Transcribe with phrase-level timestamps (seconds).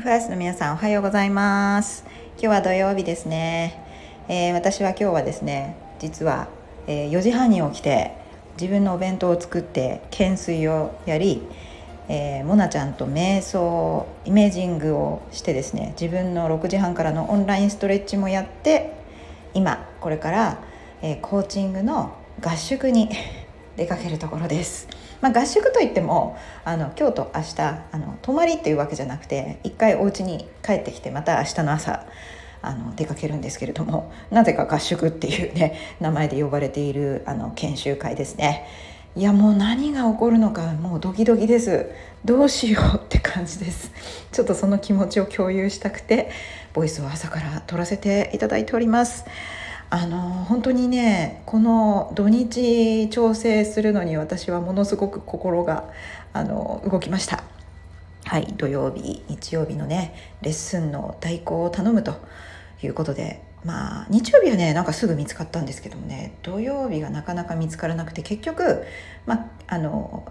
[0.00, 2.04] ファイスの皆さんおはようございます
[2.34, 3.82] 今日は土曜日ですね、
[4.28, 6.46] えー、私は今日はですね実は、
[6.86, 8.12] えー、4時半に起きて
[8.60, 11.42] 自分のお弁当を作って懸垂をやり、
[12.08, 18.92] えー、モナちゃんと瞑想イメージングをしてですね自分の6時半からのオンラインストレッチもやって
[19.52, 20.62] 今これから、
[21.02, 23.10] え、コーチングの合宿に
[23.76, 24.86] 出かけるところです。
[25.20, 32.06] まあ、合宿といってもあの今日と明日あの泊まりっていうわけじゃなくて一回お家に帰ってきてまた明日の朝
[32.62, 38.66] あの出かけるんですけれども なぜか合宿っていうね名前で呼ばれているあの研修会ですね。
[39.16, 41.90] いやもう何が起こるのかもうドキドキです。
[42.24, 43.90] どうしようって感じです。
[44.30, 46.30] ちょっとその気持ちを共有したくて
[46.72, 49.24] ボイスを朝から撮らせていただいております。
[49.90, 55.90] あの本当にねこの土日調整するのに私はものすごく心が
[56.32, 57.42] あの動きました。
[58.24, 62.16] はい土曜日日曜日のねレッスンの代行を頼むと
[62.82, 68.84] いうことでまあ日曜日はねなんかすぐ見つかったんですけどもね土曜日がなかなか見つからなくて結局
[69.24, 70.30] まああの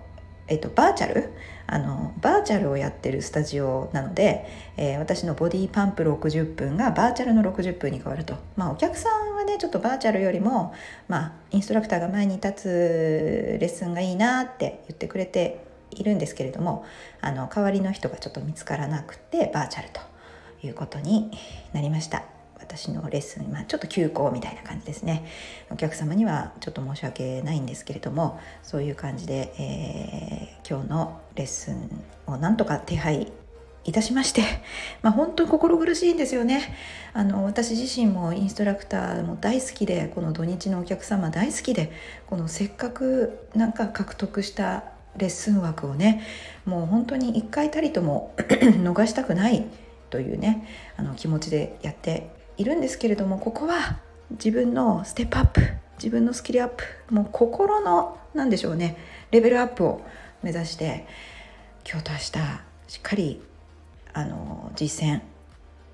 [0.49, 1.33] えっと、バーチャル？
[1.65, 4.45] あのバーチャルをやってるスタジオなので、
[4.77, 10.75] えー、私のボディパンプ60分がバーチャルの60分に変わると、まあ、お客さんねちょっとバーチャルよりも、
[11.07, 16.85] まあ、インストラクターが前に立つレッスンがいいなって言ってくれているんですけれども
[17.21, 20.01] あの代わりの人がちょっと見つからなくてバーチャルと
[20.65, 21.31] いうことに
[21.73, 22.23] なりました。
[22.59, 25.25] 私のレッスン、まあ、ちょっと休校みたいな感じですね
[25.69, 33.31] お客様にはちょっと申し訳ないんですけれどもそういう感じで、えー、今日のレッスンをなんとか手配
[33.87, 34.43] いたしまして、
[35.01, 36.75] まあ、本当に心苦しいんですよね。
[37.13, 41.91] あの私自身もインストラクターも大好きでこの土日のお客様大好きで
[42.27, 44.83] このせっかくなんか獲得した
[45.15, 46.21] レッスン枠をね
[46.65, 49.65] もう本当に一回たりとも 逃したくない
[50.11, 53.97] というねあの気持ちでやっているんですけれどもここは
[54.31, 55.61] 自分のステップアップ
[55.97, 58.97] 自分のスキルアップもう心の何でしょうね
[59.31, 60.01] レベルアップを
[60.43, 61.07] 目指して
[61.89, 62.23] 今日と明日
[62.87, 63.41] しっかり
[64.13, 65.21] あの実践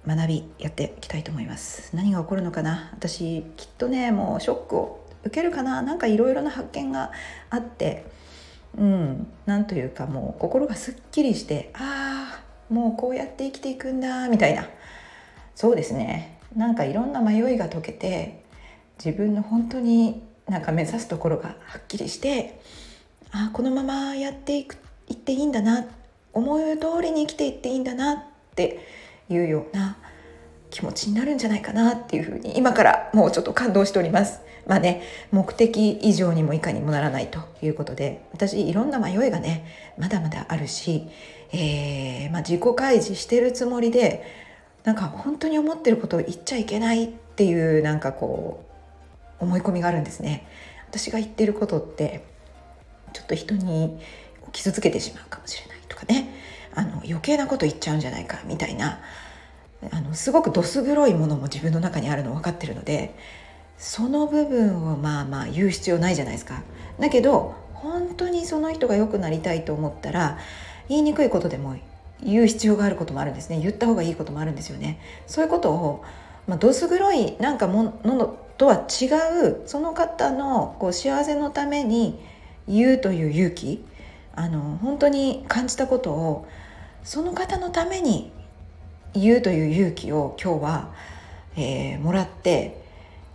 [0.05, 1.95] 学びやっていきたいと思います。
[1.95, 2.89] 何が起こるのかな？
[2.93, 5.81] 私きっとねもうショックを受けるかな？
[5.81, 7.11] なんかいろいろな発見が
[7.49, 8.05] あって
[8.77, 14.67] うんなんというかもう心がすっきりしてああもうこうやって生きていくんだみたいな。
[15.55, 16.39] そうですね。
[16.55, 18.43] なんかいろんな迷いが解けて
[19.03, 22.59] 自分の本当になんか目指すところがはっきりして
[23.31, 25.85] あこのままやっていくいっていいんだな
[26.33, 28.23] 思い通りに生きていっていいんだなっ
[28.55, 28.79] て
[29.29, 29.97] いうような
[30.69, 34.41] 気持ちになるんじゃないかなっていうふうに今からもうちょっと感動しております。
[34.65, 39.65] まあね目的以上にも以下にもならないということで私いろんな迷いがね
[39.97, 41.09] まだまだあるし、
[41.51, 44.23] えーまあ、自己開示してるつもりで
[44.85, 48.63] なんか本当に思ってることを言っちゃいけないっていうなんかこ
[49.41, 50.47] う思い込みがあるんですね
[50.89, 52.23] 私が言ってることって
[53.11, 53.99] ちょっと人に
[54.51, 56.29] 傷つけてしまうかもしれないとかね。
[56.75, 58.99] あの余計なこと言っちゃうんじゃないかみたいな。
[59.91, 63.15] あのすごくどす黒いものも自分の中にあるの分かってるので
[63.77, 66.63] その部分をまあまあ言う必要ないじゃないですか。
[66.99, 70.37] だけど本当にその人が良くなりたいと思ったら
[70.87, 71.75] 言いにくいことでも
[72.23, 73.59] 言う必要があることもあるんですね。
[73.59, 74.99] 言った方がいいこともあるんですよね。
[75.27, 76.03] そういうことを、
[76.47, 79.07] まあ、どす黒いなんかものとは違
[79.47, 82.23] うその方のこう幸せのために
[82.67, 83.83] 言うという勇気
[84.35, 86.47] あの本当に感じたことを
[87.03, 88.31] その方のために
[89.13, 90.93] 言うという勇気を今日は、
[91.55, 92.81] えー、もらって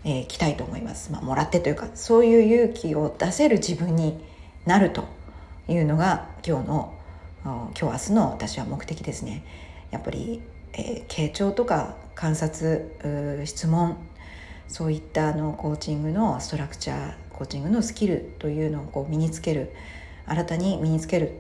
[0.04, 4.19] い、えー、きたいと思います、まあ、もらってというかそういう勇気を出せる自分に
[4.66, 5.04] なると
[5.69, 6.94] いうのが今日の
[7.44, 9.44] 今日明日の私は目的ですね。
[9.91, 10.42] やっぱり、
[10.72, 12.91] えー、傾聴とか観察
[13.47, 13.97] 質問
[14.66, 19.72] そういったあのコーチングのストラクチャーコーチングのスキルというのをこう身につける
[20.28, 21.32] 新たに身につける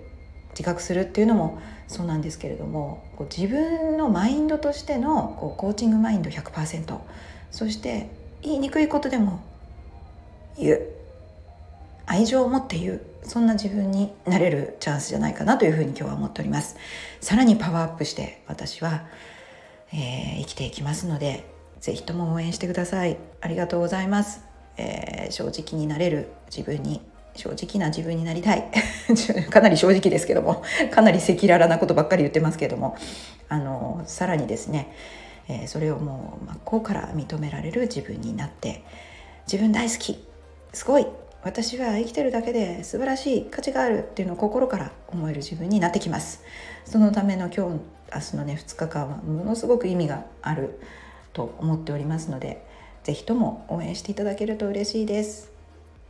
[0.50, 6.98] 自覚するっていうのもそうなんですけれどもこう自分のマインドとしてのこうコーチングマインド100%
[7.50, 8.10] そして
[8.42, 9.40] 言いにくいことでも
[10.58, 10.98] 言う。
[12.06, 13.02] 愛情を持って言う。
[13.22, 16.76] そんな自分になれるチャンスじゃないかなというふうに今日は思っております。
[17.20, 19.06] さらにパワーアップして私は、
[19.92, 21.44] えー、生きていきますので
[21.80, 23.18] ぜひとも応援してください。
[23.42, 24.40] ありがとうございます、
[24.78, 27.02] えー、正直になれる自分に
[27.38, 28.64] 正直な自分になりたい。
[29.50, 30.62] かなり正直ですけども。
[30.90, 32.96] かなり赤裸々なことばっかり言ってますけども。
[33.48, 34.92] あのさらにですね、
[35.48, 38.84] えー、それをもう真っ向から認められる自分になって
[39.50, 40.22] 自分大好き。
[40.72, 41.06] すごい。
[41.42, 43.44] 私は生きてるだけで素晴らしい。
[43.44, 44.00] 価値がある。
[44.00, 46.42] っていうのを心から思える自分になってきます。
[46.84, 47.80] そのための今日
[48.12, 50.80] 明日のね2日間はものすごく意味がある。
[51.38, 52.66] と思っておりますので
[53.04, 55.52] 是非とも応援していただけると嬉しいです。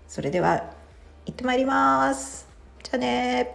[0.09, 0.78] それでは
[1.29, 2.49] 行ってまいります。
[2.83, 3.55] じゃあね